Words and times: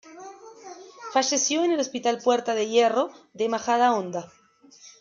Falleció 1.13 1.63
en 1.63 1.73
el 1.73 1.79
hospital 1.79 2.17
Puerta 2.23 2.55
de 2.55 2.67
Hierro 2.67 3.11
de 3.33 3.49
Majadahonda. 3.49 4.31